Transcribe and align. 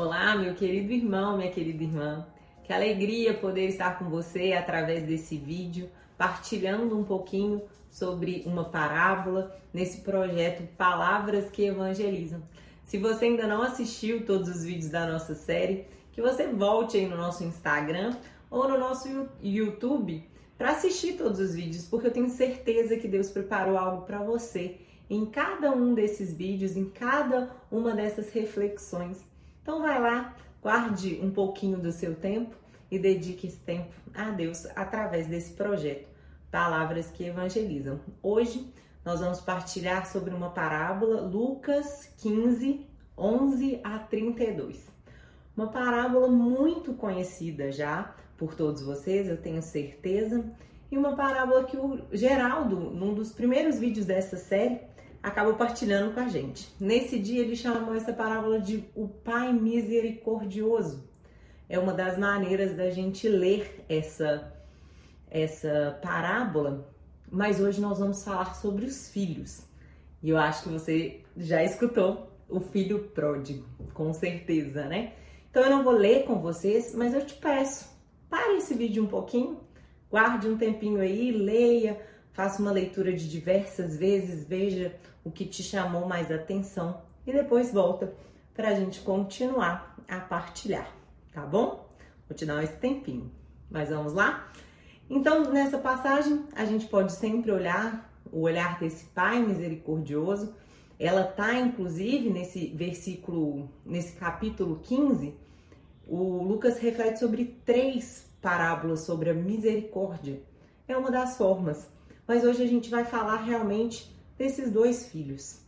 Olá, 0.00 0.36
meu 0.36 0.54
querido 0.54 0.92
irmão, 0.92 1.36
minha 1.36 1.50
querida 1.50 1.82
irmã. 1.82 2.24
Que 2.62 2.72
alegria 2.72 3.34
poder 3.34 3.66
estar 3.66 3.98
com 3.98 4.08
você 4.08 4.52
através 4.52 5.02
desse 5.02 5.36
vídeo, 5.36 5.90
partilhando 6.16 6.96
um 6.96 7.02
pouquinho 7.02 7.62
sobre 7.90 8.44
uma 8.46 8.62
parábola 8.62 9.60
nesse 9.74 10.02
projeto 10.02 10.62
Palavras 10.76 11.50
que 11.50 11.64
Evangelizam. 11.64 12.40
Se 12.84 12.96
você 12.96 13.24
ainda 13.24 13.48
não 13.48 13.60
assistiu 13.60 14.24
todos 14.24 14.48
os 14.48 14.62
vídeos 14.62 14.88
da 14.88 15.04
nossa 15.04 15.34
série, 15.34 15.84
que 16.12 16.22
você 16.22 16.46
volte 16.46 16.96
aí 16.96 17.08
no 17.08 17.16
nosso 17.16 17.42
Instagram 17.42 18.16
ou 18.48 18.68
no 18.68 18.78
nosso 18.78 19.08
YouTube 19.42 20.24
para 20.56 20.70
assistir 20.70 21.14
todos 21.14 21.40
os 21.40 21.56
vídeos, 21.56 21.86
porque 21.86 22.06
eu 22.06 22.12
tenho 22.12 22.28
certeza 22.28 22.96
que 22.96 23.08
Deus 23.08 23.30
preparou 23.30 23.76
algo 23.76 24.06
para 24.06 24.22
você 24.22 24.76
em 25.10 25.26
cada 25.26 25.72
um 25.72 25.92
desses 25.92 26.32
vídeos, 26.32 26.76
em 26.76 26.88
cada 26.88 27.50
uma 27.68 27.96
dessas 27.96 28.30
reflexões. 28.30 29.26
Então 29.68 29.82
vai 29.82 30.00
lá, 30.00 30.34
guarde 30.62 31.20
um 31.22 31.30
pouquinho 31.30 31.76
do 31.76 31.92
seu 31.92 32.14
tempo 32.14 32.56
e 32.90 32.98
dedique 32.98 33.48
esse 33.48 33.58
tempo 33.58 33.92
a 34.14 34.30
Deus 34.30 34.64
através 34.74 35.26
desse 35.26 35.52
projeto 35.52 36.08
Palavras 36.50 37.10
que 37.10 37.24
Evangelizam. 37.24 38.00
Hoje 38.22 38.72
nós 39.04 39.20
vamos 39.20 39.42
partilhar 39.42 40.10
sobre 40.10 40.32
uma 40.32 40.48
parábola, 40.48 41.20
Lucas 41.20 42.10
15, 42.16 42.86
11 43.14 43.80
a 43.84 43.98
32. 43.98 44.86
Uma 45.54 45.66
parábola 45.66 46.28
muito 46.28 46.94
conhecida 46.94 47.70
já 47.70 48.14
por 48.38 48.54
todos 48.54 48.80
vocês, 48.80 49.28
eu 49.28 49.36
tenho 49.36 49.60
certeza, 49.60 50.50
e 50.90 50.96
uma 50.96 51.14
parábola 51.14 51.64
que 51.64 51.76
o 51.76 52.06
Geraldo, 52.10 52.74
num 52.74 53.12
dos 53.12 53.32
primeiros 53.32 53.78
vídeos 53.78 54.06
dessa 54.06 54.38
série, 54.38 54.80
acabou 55.22 55.54
partilhando 55.54 56.12
com 56.12 56.20
a 56.20 56.28
gente. 56.28 56.68
Nesse 56.80 57.18
dia 57.18 57.40
ele 57.40 57.56
chamou 57.56 57.94
essa 57.94 58.12
parábola 58.12 58.60
de 58.60 58.84
o 58.94 59.08
Pai 59.08 59.52
Misericordioso. 59.52 61.08
É 61.68 61.78
uma 61.78 61.92
das 61.92 62.18
maneiras 62.18 62.76
da 62.76 62.90
gente 62.90 63.28
ler 63.28 63.84
essa 63.88 64.52
essa 65.30 65.98
parábola, 66.02 66.90
mas 67.30 67.60
hoje 67.60 67.80
nós 67.80 67.98
vamos 67.98 68.24
falar 68.24 68.54
sobre 68.54 68.86
os 68.86 69.10
filhos. 69.10 69.66
E 70.22 70.30
eu 70.30 70.38
acho 70.38 70.62
que 70.64 70.68
você 70.70 71.20
já 71.36 71.62
escutou 71.62 72.32
o 72.48 72.60
filho 72.60 73.10
pródigo, 73.10 73.66
com 73.92 74.12
certeza, 74.14 74.86
né? 74.86 75.12
Então 75.50 75.62
eu 75.62 75.70
não 75.70 75.84
vou 75.84 75.92
ler 75.92 76.24
com 76.24 76.38
vocês, 76.38 76.94
mas 76.94 77.12
eu 77.12 77.24
te 77.24 77.34
peço, 77.34 77.88
pare 78.28 78.56
esse 78.56 78.74
vídeo 78.74 79.04
um 79.04 79.06
pouquinho, 79.06 79.60
guarde 80.10 80.48
um 80.48 80.56
tempinho 80.56 81.00
aí, 81.00 81.30
leia, 81.30 82.00
faça 82.38 82.62
uma 82.62 82.70
leitura 82.70 83.12
de 83.12 83.28
diversas 83.28 83.96
vezes, 83.96 84.46
veja 84.46 84.94
o 85.24 85.30
que 85.30 85.44
te 85.44 85.60
chamou 85.60 86.06
mais 86.06 86.30
atenção 86.30 87.02
e 87.26 87.32
depois 87.32 87.72
volta 87.72 88.14
para 88.54 88.68
a 88.68 88.74
gente 88.76 89.00
continuar 89.00 89.96
a 90.06 90.20
partilhar, 90.20 90.88
tá 91.32 91.44
bom? 91.44 91.84
Vou 92.28 92.36
te 92.36 92.46
dar 92.46 92.62
esse 92.62 92.76
tempinho, 92.76 93.28
mas 93.68 93.88
vamos 93.88 94.12
lá? 94.12 94.52
Então, 95.10 95.50
nessa 95.50 95.78
passagem, 95.78 96.44
a 96.54 96.64
gente 96.64 96.86
pode 96.86 97.10
sempre 97.10 97.50
olhar 97.50 98.08
o 98.30 98.42
olhar 98.42 98.78
desse 98.78 99.06
Pai 99.06 99.44
misericordioso. 99.44 100.54
Ela 100.96 101.24
tá 101.24 101.54
inclusive 101.54 102.30
nesse 102.30 102.68
versículo, 102.68 103.68
nesse 103.84 104.12
capítulo 104.12 104.78
15, 104.84 105.34
o 106.06 106.44
Lucas 106.44 106.78
reflete 106.78 107.18
sobre 107.18 107.60
três 107.66 108.30
parábolas 108.40 109.00
sobre 109.00 109.28
a 109.28 109.34
misericórdia. 109.34 110.40
É 110.86 110.96
uma 110.96 111.10
das 111.10 111.36
formas. 111.36 111.97
Mas 112.28 112.44
hoje 112.44 112.62
a 112.62 112.66
gente 112.66 112.90
vai 112.90 113.06
falar 113.06 113.38
realmente 113.38 114.14
desses 114.36 114.70
dois 114.70 115.08
filhos. 115.08 115.60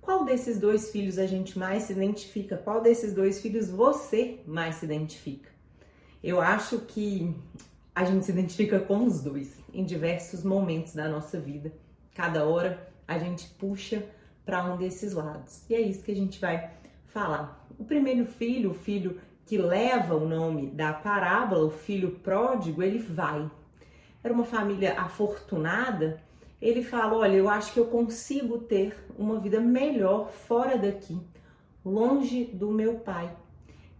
Qual 0.00 0.24
desses 0.24 0.58
dois 0.58 0.90
filhos 0.90 1.18
a 1.18 1.26
gente 1.26 1.58
mais 1.58 1.82
se 1.82 1.92
identifica? 1.92 2.56
Qual 2.56 2.80
desses 2.80 3.12
dois 3.12 3.42
filhos 3.42 3.68
você 3.68 4.40
mais 4.46 4.76
se 4.76 4.86
identifica? 4.86 5.50
Eu 6.24 6.40
acho 6.40 6.78
que 6.80 7.36
a 7.94 8.02
gente 8.04 8.24
se 8.24 8.32
identifica 8.32 8.80
com 8.80 9.04
os 9.04 9.20
dois 9.20 9.52
em 9.74 9.84
diversos 9.84 10.42
momentos 10.42 10.94
da 10.94 11.06
nossa 11.06 11.38
vida. 11.38 11.70
Cada 12.14 12.46
hora 12.46 12.90
a 13.06 13.18
gente 13.18 13.46
puxa 13.50 14.02
para 14.42 14.64
um 14.64 14.78
desses 14.78 15.12
lados. 15.12 15.68
E 15.68 15.74
é 15.74 15.80
isso 15.82 16.02
que 16.02 16.12
a 16.12 16.16
gente 16.16 16.40
vai 16.40 16.70
falar. 17.08 17.68
O 17.78 17.84
primeiro 17.84 18.24
filho, 18.24 18.70
o 18.70 18.74
filho 18.74 19.20
que 19.44 19.58
leva 19.58 20.14
o 20.14 20.26
nome 20.26 20.70
da 20.70 20.94
parábola, 20.94 21.66
o 21.66 21.70
filho 21.70 22.12
pródigo, 22.12 22.82
ele 22.82 23.00
vai. 23.00 23.50
Era 24.26 24.34
uma 24.34 24.44
família 24.44 25.00
afortunada 25.00 26.20
ele 26.60 26.82
fala: 26.82 27.16
Olha, 27.16 27.36
eu 27.36 27.48
acho 27.48 27.72
que 27.72 27.78
eu 27.78 27.86
consigo 27.86 28.58
ter 28.58 28.92
uma 29.16 29.38
vida 29.38 29.60
melhor 29.60 30.32
fora 30.32 30.76
daqui, 30.76 31.16
longe 31.84 32.44
do 32.44 32.72
meu 32.72 32.96
pai. 32.96 33.30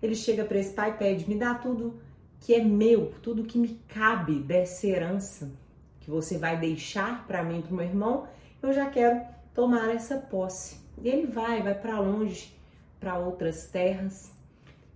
Ele 0.02 0.16
chega 0.16 0.44
para 0.44 0.58
esse 0.58 0.72
pai 0.72 0.90
e 0.90 0.94
pede: 0.94 1.28
Me 1.28 1.38
dá 1.38 1.54
tudo 1.54 2.00
que 2.40 2.52
é 2.52 2.64
meu, 2.64 3.12
tudo 3.22 3.44
que 3.44 3.56
me 3.56 3.80
cabe 3.86 4.40
dessa 4.40 4.88
herança 4.88 5.52
que 6.00 6.10
você 6.10 6.36
vai 6.36 6.58
deixar 6.58 7.24
para 7.28 7.44
mim, 7.44 7.62
para 7.62 7.72
o 7.72 7.76
meu 7.76 7.86
irmão. 7.86 8.26
Eu 8.60 8.72
já 8.72 8.90
quero 8.90 9.24
tomar 9.54 9.94
essa 9.94 10.16
posse. 10.16 10.80
E 11.00 11.08
ele 11.08 11.28
vai, 11.28 11.62
vai 11.62 11.78
para 11.78 12.00
longe, 12.00 12.52
para 12.98 13.16
outras 13.16 13.68
terras 13.68 14.32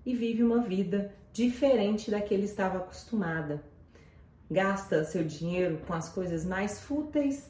e 0.04 0.12
vive 0.12 0.42
uma 0.42 0.60
vida 0.60 1.14
diferente 1.32 2.10
da 2.10 2.20
que 2.20 2.34
ele 2.34 2.46
estava 2.46 2.78
acostumada 2.78 3.62
gasta 4.50 5.04
seu 5.04 5.22
dinheiro 5.22 5.80
com 5.86 5.92
as 5.92 6.08
coisas 6.08 6.44
mais 6.44 6.80
fúteis, 6.80 7.48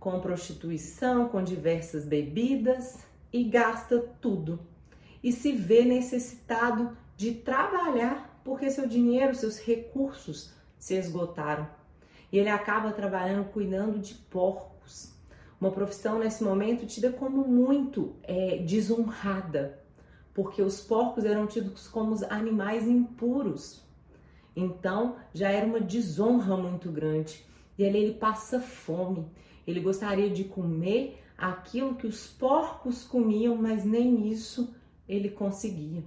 com 0.00 0.20
prostituição, 0.20 1.28
com 1.28 1.42
diversas 1.42 2.04
bebidas 2.04 2.98
e 3.32 3.44
gasta 3.44 3.98
tudo. 4.20 4.58
E 5.22 5.32
se 5.32 5.52
vê 5.52 5.84
necessitado 5.84 6.96
de 7.16 7.34
trabalhar 7.34 8.40
porque 8.44 8.70
seu 8.70 8.86
dinheiro, 8.88 9.34
seus 9.34 9.58
recursos 9.58 10.54
se 10.78 10.94
esgotaram. 10.94 11.68
E 12.32 12.38
ele 12.38 12.48
acaba 12.48 12.92
trabalhando 12.92 13.50
cuidando 13.50 13.98
de 13.98 14.14
porcos. 14.14 15.12
Uma 15.60 15.72
profissão 15.72 16.18
nesse 16.18 16.44
momento 16.44 16.86
tida 16.86 17.10
como 17.10 17.46
muito 17.46 18.14
é, 18.22 18.58
desonrada, 18.58 19.82
porque 20.32 20.62
os 20.62 20.80
porcos 20.80 21.24
eram 21.24 21.46
tidos 21.46 21.88
como 21.88 22.14
animais 22.30 22.86
impuros, 22.86 23.82
então 24.58 25.16
já 25.32 25.50
era 25.50 25.64
uma 25.64 25.80
desonra 25.80 26.56
muito 26.56 26.90
grande. 26.90 27.44
E 27.78 27.86
ali 27.86 27.98
ele 27.98 28.14
passa 28.14 28.60
fome. 28.60 29.26
Ele 29.66 29.80
gostaria 29.80 30.28
de 30.28 30.44
comer 30.44 31.22
aquilo 31.36 31.94
que 31.94 32.06
os 32.06 32.26
porcos 32.26 33.04
comiam, 33.04 33.54
mas 33.54 33.84
nem 33.84 34.28
isso 34.28 34.74
ele 35.08 35.30
conseguia. 35.30 36.02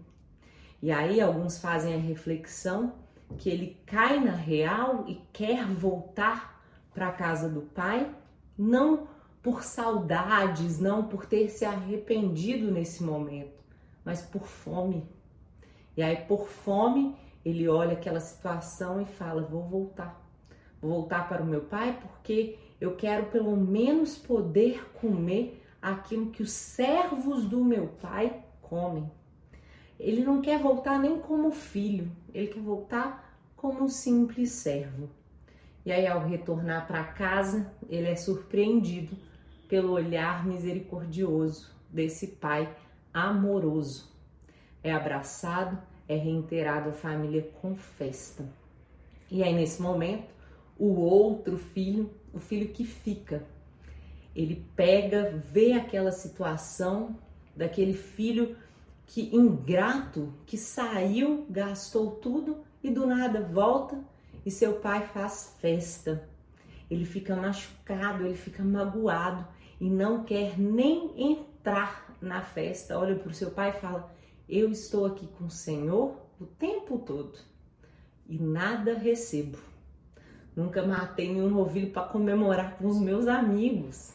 E 0.82 0.92
aí 0.92 1.22
alguns 1.22 1.60
fazem 1.60 1.94
a 1.94 1.98
reflexão 1.98 2.94
que 3.38 3.50
ele 3.50 3.78
cai 3.86 4.20
na 4.20 4.34
real 4.34 5.06
e 5.08 5.22
quer 5.32 5.66
voltar 5.66 6.62
para 6.94 7.08
a 7.08 7.14
casa 7.14 7.48
do 7.48 7.62
pai, 7.62 8.14
não 8.58 9.08
por 9.42 9.64
saudades, 9.64 10.78
não 10.80 11.08
por 11.08 11.26
ter 11.26 11.50
se 11.50 11.64
arrependido 11.64 12.70
nesse 12.70 13.02
momento, 13.02 13.64
mas 14.04 14.22
por 14.22 14.46
fome. 14.46 15.08
E 15.96 16.04
aí 16.04 16.18
por 16.18 16.48
fome 16.48 17.16
ele 17.44 17.68
olha 17.68 17.94
aquela 17.94 18.20
situação 18.20 19.02
e 19.02 19.06
fala: 19.06 19.44
Vou 19.44 19.64
voltar. 19.64 20.22
Vou 20.82 20.92
voltar 20.92 21.28
para 21.28 21.44
o 21.44 21.46
meu 21.46 21.62
pai 21.62 22.00
porque 22.02 22.58
eu 22.80 22.96
quero 22.96 23.28
pelo 23.28 23.56
menos 23.56 24.18
poder 24.18 24.92
comer 24.94 25.64
aquilo 25.82 26.32
que 26.32 26.42
os 26.42 26.52
servos 26.52 27.46
do 27.46 27.64
meu 27.64 27.88
pai 27.88 28.44
comem. 28.62 29.10
Ele 30.00 30.24
não 30.24 30.42
quer 30.42 30.60
voltar 30.60 30.98
nem 30.98 31.20
como 31.20 31.52
filho, 31.52 32.12
ele 32.34 32.48
quer 32.48 32.62
voltar 32.62 33.38
como 33.56 33.84
um 33.84 33.88
simples 33.88 34.52
servo. 34.52 35.10
E 35.86 35.92
aí, 35.92 36.08
ao 36.08 36.26
retornar 36.28 36.88
para 36.88 37.04
casa, 37.04 37.72
ele 37.90 38.08
é 38.08 38.16
surpreendido 38.16 39.16
pelo 39.68 39.94
olhar 39.94 40.46
misericordioso 40.46 41.72
desse 41.90 42.28
pai 42.28 42.76
amoroso. 43.14 44.12
É 44.84 44.92
abraçado 44.92 45.78
é 46.08 46.16
reiterado 46.16 46.90
a 46.90 46.94
família 46.94 47.50
com 47.62 47.76
festa. 47.76 48.46
E 49.30 49.44
aí, 49.44 49.54
nesse 49.54 49.82
momento, 49.82 50.34
o 50.78 51.00
outro 51.00 51.58
filho, 51.58 52.10
o 52.34 52.40
filho 52.40 52.70
que 52.70 52.84
fica, 52.84 53.44
ele 54.36 54.66
pega, 54.76 55.32
vê 55.52 55.74
aquela 55.74 56.12
situação 56.12 57.18
daquele 57.56 57.94
filho 57.94 58.56
que 59.06 59.36
ingrato, 59.36 60.34
que 60.46 60.58
saiu, 60.58 61.46
gastou 61.50 62.12
tudo 62.12 62.64
e 62.84 62.90
do 62.90 63.06
nada 63.06 63.42
volta 63.42 64.02
e 64.46 64.52
seu 64.52 64.74
pai 64.76 65.08
faz 65.08 65.56
festa. 65.60 66.28
Ele 66.90 67.06
fica 67.06 67.36
machucado, 67.36 68.26
ele 68.26 68.36
fica 68.36 68.64
magoado 68.64 69.46
e 69.80 69.90
não 69.90 70.24
quer 70.24 70.58
nem 70.58 71.12
entrar 71.16 72.16
na 72.22 72.42
festa. 72.42 72.98
Olha 72.98 73.16
para 73.16 73.30
o 73.30 73.34
seu 73.34 73.52
pai 73.52 73.70
e 73.70 73.80
fala: 73.82 74.14
eu 74.52 74.70
estou 74.70 75.06
aqui 75.06 75.26
com 75.26 75.46
o 75.46 75.50
Senhor 75.50 76.18
o 76.38 76.46
tempo 76.46 77.00
todo 77.00 77.40
e 78.28 78.38
nada 78.38 78.94
recebo. 78.94 79.58
Nunca 80.54 80.86
matei 80.86 81.34
nenhum 81.34 81.50
novilho 81.50 81.92
para 81.92 82.10
comemorar 82.10 82.78
com 82.78 82.86
os 82.86 83.00
meus 83.00 83.28
amigos. 83.28 84.14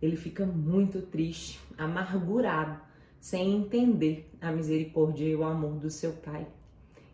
Ele 0.00 0.16
fica 0.16 0.46
muito 0.46 1.02
triste, 1.02 1.60
amargurado, 1.76 2.80
sem 3.20 3.54
entender 3.54 4.30
a 4.40 4.50
misericórdia 4.50 5.26
e 5.26 5.36
o 5.36 5.44
amor 5.44 5.74
do 5.74 5.90
seu 5.90 6.12
pai 6.14 6.46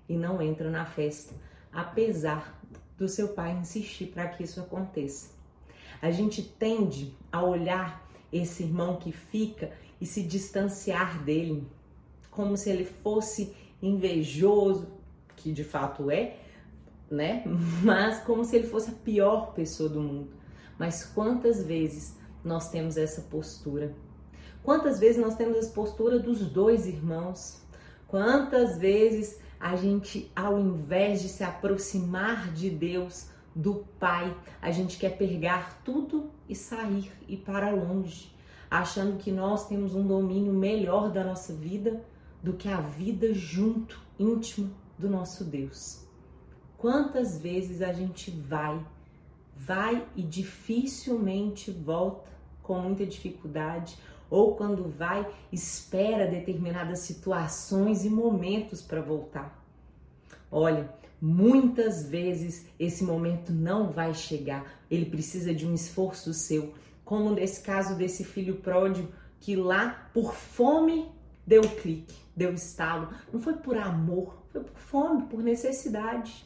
e 0.08 0.16
não 0.16 0.40
entra 0.40 0.70
na 0.70 0.84
festa, 0.84 1.34
apesar 1.72 2.60
do 2.96 3.08
seu 3.08 3.28
pai 3.28 3.56
insistir 3.56 4.06
para 4.06 4.28
que 4.28 4.44
isso 4.44 4.60
aconteça. 4.60 5.34
A 6.00 6.12
gente 6.12 6.42
tende 6.42 7.12
a 7.32 7.42
olhar 7.42 8.08
esse 8.32 8.62
irmão 8.62 8.98
que 8.98 9.10
fica 9.10 9.72
e 10.00 10.06
se 10.06 10.22
distanciar 10.22 11.24
dele, 11.24 11.66
como 12.34 12.56
se 12.56 12.70
ele 12.70 12.84
fosse 12.84 13.54
invejoso, 13.80 14.88
que 15.36 15.52
de 15.52 15.64
fato 15.64 16.10
é, 16.10 16.36
né? 17.10 17.44
Mas 17.82 18.20
como 18.20 18.44
se 18.44 18.56
ele 18.56 18.66
fosse 18.66 18.90
a 18.90 18.94
pior 18.94 19.52
pessoa 19.54 19.88
do 19.88 20.00
mundo. 20.00 20.30
Mas 20.78 21.04
quantas 21.04 21.64
vezes 21.64 22.16
nós 22.44 22.70
temos 22.70 22.96
essa 22.96 23.22
postura? 23.22 23.94
Quantas 24.62 24.98
vezes 24.98 25.20
nós 25.20 25.36
temos 25.36 25.56
essa 25.56 25.72
postura 25.72 26.18
dos 26.18 26.40
dois 26.50 26.86
irmãos? 26.86 27.62
Quantas 28.08 28.78
vezes 28.78 29.38
a 29.60 29.76
gente, 29.76 30.30
ao 30.34 30.58
invés 30.58 31.22
de 31.22 31.28
se 31.28 31.44
aproximar 31.44 32.52
de 32.52 32.70
Deus, 32.70 33.28
do 33.54 33.84
Pai, 34.00 34.36
a 34.60 34.72
gente 34.72 34.98
quer 34.98 35.16
pegar 35.16 35.80
tudo 35.84 36.30
e 36.48 36.56
sair 36.56 37.12
e 37.28 37.36
para 37.36 37.70
longe, 37.70 38.34
achando 38.68 39.16
que 39.16 39.30
nós 39.30 39.68
temos 39.68 39.94
um 39.94 40.04
domínio 40.04 40.52
melhor 40.52 41.12
da 41.12 41.22
nossa 41.22 41.52
vida 41.52 42.02
do 42.44 42.52
que 42.52 42.68
a 42.68 42.78
vida 42.78 43.32
junto, 43.32 43.98
íntimo 44.18 44.70
do 44.98 45.08
nosso 45.08 45.44
Deus. 45.44 46.06
Quantas 46.76 47.38
vezes 47.38 47.80
a 47.80 47.90
gente 47.90 48.30
vai, 48.30 48.86
vai 49.56 50.06
e 50.14 50.22
dificilmente 50.22 51.70
volta 51.70 52.30
com 52.62 52.78
muita 52.78 53.06
dificuldade, 53.06 53.96
ou 54.28 54.56
quando 54.56 54.86
vai, 54.86 55.26
espera 55.50 56.26
determinadas 56.26 57.00
situações 57.00 58.04
e 58.04 58.10
momentos 58.10 58.82
para 58.82 59.00
voltar. 59.00 59.64
Olha, 60.50 60.92
muitas 61.18 62.06
vezes 62.06 62.66
esse 62.78 63.04
momento 63.04 63.54
não 63.54 63.90
vai 63.90 64.12
chegar, 64.12 64.70
ele 64.90 65.06
precisa 65.06 65.54
de 65.54 65.66
um 65.66 65.72
esforço 65.72 66.34
seu, 66.34 66.74
como 67.06 67.30
nesse 67.30 67.62
caso 67.62 67.96
desse 67.96 68.22
filho 68.22 68.56
pródigo 68.56 69.10
que 69.40 69.56
lá 69.56 70.10
por 70.12 70.34
fome 70.34 71.13
deu 71.46 71.62
clique, 71.62 72.14
deu 72.36 72.52
estalo, 72.54 73.10
não 73.32 73.40
foi 73.40 73.54
por 73.54 73.76
amor, 73.76 74.42
foi 74.50 74.62
por 74.62 74.78
fome, 74.78 75.26
por 75.26 75.42
necessidade, 75.42 76.44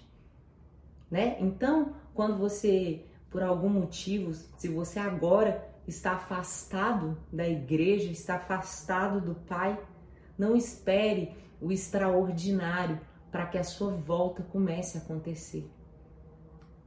né? 1.10 1.36
Então, 1.40 1.94
quando 2.14 2.36
você 2.36 3.04
por 3.30 3.42
algum 3.42 3.68
motivo, 3.68 4.32
se 4.32 4.68
você 4.68 4.98
agora 4.98 5.66
está 5.86 6.12
afastado 6.12 7.16
da 7.32 7.46
igreja, 7.48 8.10
está 8.10 8.36
afastado 8.36 9.20
do 9.20 9.34
Pai, 9.34 9.78
não 10.36 10.56
espere 10.56 11.36
o 11.60 11.72
extraordinário 11.72 13.00
para 13.30 13.46
que 13.46 13.58
a 13.58 13.64
sua 13.64 13.92
volta 13.92 14.42
comece 14.42 14.96
a 14.96 15.00
acontecer. 15.00 15.68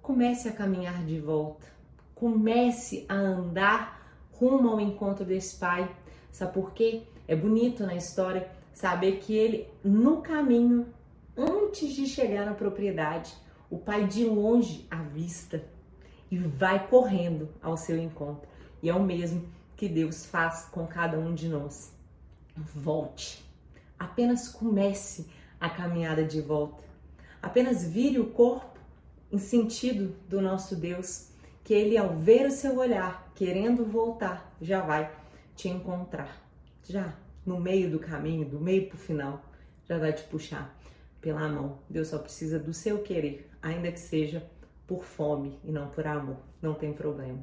Comece 0.01 0.47
a 0.47 0.51
caminhar 0.51 1.05
de 1.05 1.19
volta. 1.19 1.67
Comece 2.15 3.05
a 3.07 3.15
andar 3.15 4.01
rumo 4.31 4.69
ao 4.69 4.79
encontro 4.79 5.23
desse 5.23 5.57
Pai. 5.59 5.93
Sabe 6.31 6.53
por 6.53 6.71
quê? 6.73 7.03
É 7.31 7.35
bonito 7.37 7.85
na 7.85 7.95
história 7.95 8.51
saber 8.73 9.19
que 9.19 9.33
ele, 9.33 9.65
no 9.85 10.21
caminho, 10.21 10.93
antes 11.37 11.93
de 11.93 12.05
chegar 12.05 12.45
na 12.45 12.53
propriedade, 12.53 13.33
o 13.69 13.77
pai 13.77 14.05
de 14.05 14.25
longe 14.25 14.85
avista 14.91 15.63
e 16.29 16.37
vai 16.37 16.89
correndo 16.89 17.47
ao 17.61 17.77
seu 17.77 17.97
encontro. 17.97 18.49
E 18.83 18.89
é 18.89 18.93
o 18.93 19.01
mesmo 19.01 19.47
que 19.77 19.87
Deus 19.87 20.25
faz 20.25 20.65
com 20.73 20.85
cada 20.85 21.17
um 21.17 21.33
de 21.33 21.47
nós. 21.47 21.95
Volte. 22.57 23.49
Apenas 23.97 24.49
comece 24.49 25.25
a 25.57 25.69
caminhada 25.69 26.25
de 26.25 26.41
volta. 26.41 26.83
Apenas 27.41 27.85
vire 27.85 28.19
o 28.19 28.31
corpo 28.31 28.77
em 29.31 29.37
sentido 29.37 30.13
do 30.27 30.41
nosso 30.41 30.75
Deus, 30.75 31.29
que 31.63 31.73
ele 31.73 31.97
ao 31.97 32.13
ver 32.13 32.47
o 32.47 32.51
seu 32.51 32.77
olhar, 32.77 33.31
querendo 33.35 33.85
voltar, 33.85 34.53
já 34.59 34.81
vai 34.81 35.09
te 35.55 35.69
encontrar. 35.69 36.50
Já 36.91 37.17
no 37.45 37.57
meio 37.57 37.89
do 37.89 37.99
caminho, 37.99 38.43
do 38.43 38.59
meio 38.59 38.89
para 38.89 38.95
o 38.95 38.99
final, 38.99 39.45
já 39.85 39.97
vai 39.97 40.11
te 40.11 40.23
puxar 40.23 40.77
pela 41.21 41.47
mão. 41.47 41.79
Deus 41.89 42.09
só 42.09 42.19
precisa 42.19 42.59
do 42.59 42.73
seu 42.73 43.01
querer, 43.01 43.49
ainda 43.61 43.89
que 43.93 43.99
seja 43.99 44.45
por 44.85 45.05
fome 45.05 45.57
e 45.63 45.71
não 45.71 45.89
por 45.89 46.05
amor. 46.05 46.35
Não 46.61 46.73
tem 46.73 46.91
problema. 46.91 47.41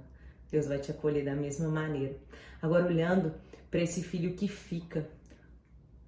Deus 0.50 0.66
vai 0.66 0.78
te 0.78 0.90
acolher 0.90 1.24
da 1.24 1.34
mesma 1.34 1.66
maneira. 1.66 2.14
Agora, 2.60 2.84
olhando 2.84 3.32
para 3.70 3.80
esse 3.80 4.02
filho 4.02 4.34
que 4.34 4.48
fica, 4.48 5.08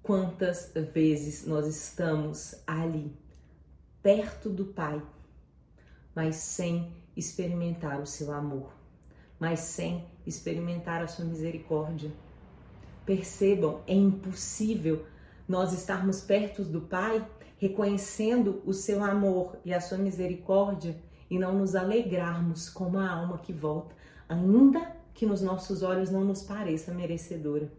quantas 0.03 0.71
vezes 0.93 1.47
nós 1.47 1.65
estamos 1.65 2.61
ali, 2.67 3.11
perto 4.03 4.51
do 4.51 4.65
Pai, 4.65 5.01
mas 6.13 6.35
sem 6.35 6.93
experimentar 7.17 7.99
o 7.99 8.05
seu 8.05 8.31
amor, 8.31 8.71
mas 9.39 9.61
sem 9.61 10.05
experimentar 10.27 11.01
a 11.01 11.07
sua 11.07 11.25
misericórdia. 11.25 12.11
Percebam, 13.11 13.81
é 13.85 13.93
impossível 13.93 15.05
nós 15.45 15.73
estarmos 15.73 16.21
perto 16.21 16.63
do 16.63 16.79
Pai, 16.79 17.27
reconhecendo 17.57 18.61
o 18.65 18.73
seu 18.73 19.03
amor 19.03 19.57
e 19.65 19.73
a 19.73 19.81
sua 19.81 19.97
misericórdia 19.97 20.95
e 21.29 21.37
não 21.37 21.53
nos 21.53 21.75
alegrarmos 21.75 22.69
como 22.69 22.97
a 22.97 23.09
alma 23.09 23.37
que 23.37 23.51
volta 23.51 23.93
ainda 24.31 24.95
que 25.13 25.25
nos 25.25 25.41
nossos 25.41 25.83
olhos 25.83 26.09
não 26.09 26.23
nos 26.23 26.41
pareça 26.41 26.93
merecedora. 26.93 27.69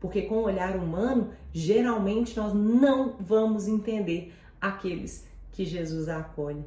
Porque 0.00 0.22
com 0.22 0.38
o 0.38 0.42
olhar 0.42 0.76
humano, 0.76 1.30
geralmente 1.52 2.36
nós 2.36 2.52
não 2.52 3.14
vamos 3.20 3.68
entender 3.68 4.34
aqueles 4.60 5.28
que 5.52 5.64
Jesus 5.64 6.08
acolhe. 6.08 6.64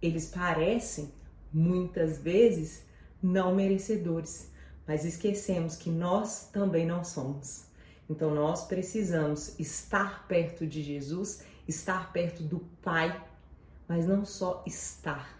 Eles 0.00 0.26
parecem, 0.28 1.10
muitas 1.52 2.18
vezes, 2.18 2.86
não 3.20 3.56
merecedores, 3.56 4.52
mas 4.86 5.04
esquecemos 5.04 5.76
que 5.76 5.90
nós 5.90 6.48
também 6.52 6.86
não 6.86 7.04
somos. 7.04 7.64
Então 8.08 8.34
nós 8.34 8.66
precisamos 8.66 9.58
estar 9.60 10.26
perto 10.26 10.66
de 10.66 10.82
Jesus, 10.82 11.44
estar 11.68 12.12
perto 12.12 12.42
do 12.42 12.58
Pai, 12.82 13.24
mas 13.86 14.06
não 14.06 14.24
só 14.24 14.64
estar, 14.66 15.38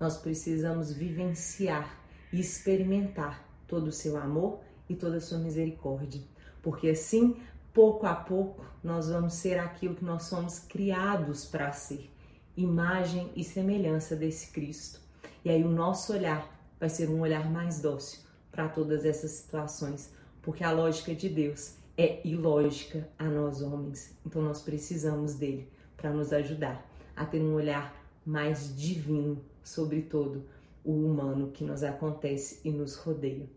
nós 0.00 0.16
precisamos 0.16 0.92
vivenciar 0.92 1.96
e 2.32 2.40
experimentar 2.40 3.44
todo 3.68 3.88
o 3.88 3.92
seu 3.92 4.16
amor 4.16 4.60
e 4.88 4.96
toda 4.96 5.18
a 5.18 5.20
sua 5.20 5.38
misericórdia. 5.38 6.20
Porque 6.60 6.88
assim, 6.88 7.36
pouco 7.72 8.06
a 8.06 8.14
pouco, 8.14 8.64
nós 8.82 9.08
vamos 9.08 9.34
ser 9.34 9.58
aquilo 9.58 9.94
que 9.94 10.04
nós 10.04 10.24
somos 10.24 10.58
criados 10.58 11.44
para 11.44 11.70
ser 11.72 12.10
imagem 12.56 13.30
e 13.36 13.44
semelhança 13.44 14.16
desse 14.16 14.50
Cristo. 14.50 15.00
E 15.44 15.50
aí 15.50 15.62
o 15.62 15.70
nosso 15.70 16.12
olhar 16.12 16.52
vai 16.80 16.88
ser 16.88 17.08
um 17.08 17.20
olhar 17.20 17.48
mais 17.48 17.80
dócil 17.80 18.27
para 18.58 18.68
todas 18.68 19.04
essas 19.04 19.30
situações, 19.30 20.12
porque 20.42 20.64
a 20.64 20.72
lógica 20.72 21.14
de 21.14 21.28
Deus 21.28 21.74
é 21.96 22.20
ilógica 22.26 23.08
a 23.16 23.22
nós 23.22 23.62
homens. 23.62 24.18
Então 24.26 24.42
nós 24.42 24.60
precisamos 24.60 25.36
dele 25.36 25.68
para 25.96 26.10
nos 26.10 26.32
ajudar 26.32 26.84
a 27.14 27.24
ter 27.24 27.40
um 27.40 27.54
olhar 27.54 27.94
mais 28.26 28.76
divino 28.76 29.40
sobre 29.62 30.02
todo 30.02 30.42
o 30.84 30.90
humano 30.90 31.52
que 31.52 31.62
nos 31.62 31.84
acontece 31.84 32.60
e 32.64 32.72
nos 32.72 32.96
rodeia. 32.96 33.48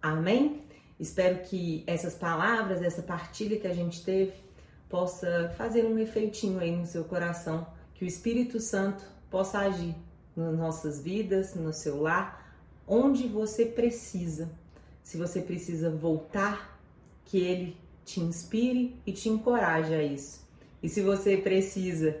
Amém? 0.00 0.62
Espero 0.96 1.42
que 1.42 1.82
essas 1.84 2.14
palavras, 2.14 2.82
essa 2.82 3.02
partilha 3.02 3.58
que 3.58 3.66
a 3.66 3.74
gente 3.74 4.04
teve, 4.04 4.32
possa 4.88 5.52
fazer 5.56 5.84
um 5.84 5.98
efeitinho 5.98 6.60
aí 6.60 6.70
no 6.70 6.86
seu 6.86 7.02
coração, 7.02 7.66
que 7.94 8.04
o 8.04 8.06
Espírito 8.06 8.60
Santo 8.60 9.02
possa 9.28 9.58
agir 9.58 9.96
nas 10.36 10.56
nossas 10.56 11.02
vidas, 11.02 11.56
no 11.56 11.72
seu 11.72 12.00
lar, 12.00 12.45
onde 12.86 13.26
você 13.26 13.66
precisa. 13.66 14.50
Se 15.02 15.16
você 15.16 15.40
precisa 15.40 15.90
voltar, 15.90 16.80
que 17.24 17.38
ele 17.38 17.76
te 18.04 18.20
inspire 18.20 18.96
e 19.04 19.12
te 19.12 19.28
encoraje 19.28 19.94
a 19.94 20.02
isso. 20.02 20.46
E 20.82 20.88
se 20.88 21.02
você 21.02 21.36
precisa 21.36 22.20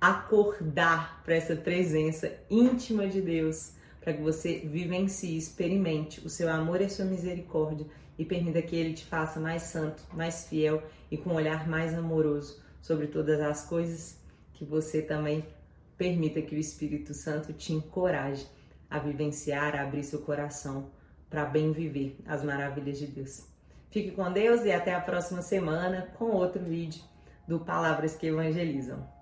acordar 0.00 1.22
para 1.22 1.34
essa 1.34 1.54
presença 1.54 2.32
íntima 2.50 3.06
de 3.06 3.20
Deus, 3.20 3.72
para 4.00 4.14
que 4.14 4.22
você 4.22 4.60
vivencie, 4.60 5.36
experimente 5.36 6.24
o 6.26 6.30
seu 6.30 6.48
amor 6.48 6.80
e 6.80 6.84
a 6.84 6.88
sua 6.88 7.04
misericórdia 7.04 7.86
e 8.18 8.24
permita 8.24 8.62
que 8.62 8.74
Ele 8.74 8.94
te 8.94 9.04
faça 9.04 9.38
mais 9.38 9.62
santo, 9.62 10.02
mais 10.12 10.48
fiel 10.48 10.82
e 11.10 11.16
com 11.16 11.30
um 11.30 11.34
olhar 11.34 11.68
mais 11.68 11.94
amoroso 11.94 12.60
sobre 12.80 13.06
todas 13.06 13.40
as 13.40 13.64
coisas, 13.66 14.16
que 14.54 14.64
você 14.64 15.02
também 15.02 15.44
permita 15.96 16.40
que 16.40 16.54
o 16.54 16.58
Espírito 16.58 17.12
Santo 17.12 17.52
te 17.52 17.72
encoraje 17.74 18.46
a 18.90 18.98
vivenciar, 18.98 19.76
a 19.76 19.82
abrir 19.82 20.02
seu 20.02 20.20
coração 20.20 20.90
para 21.28 21.44
bem 21.44 21.72
viver 21.72 22.18
as 22.26 22.42
maravilhas 22.42 22.98
de 22.98 23.06
Deus. 23.06 23.46
Fique 23.90 24.10
com 24.10 24.32
Deus 24.32 24.64
e 24.64 24.72
até 24.72 24.94
a 24.94 25.00
próxima 25.00 25.42
semana 25.42 26.08
com 26.18 26.26
outro 26.26 26.62
vídeo 26.62 27.02
do 27.46 27.60
Palavras 27.60 28.16
que 28.16 28.26
Evangelizam. 28.26 29.19